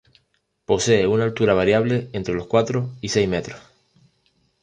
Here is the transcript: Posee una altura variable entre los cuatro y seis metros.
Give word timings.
Posee 0.65 1.05
una 1.05 1.25
altura 1.25 1.53
variable 1.53 2.09
entre 2.13 2.33
los 2.33 2.47
cuatro 2.47 2.89
y 3.01 3.09
seis 3.09 3.29
metros. 3.29 3.59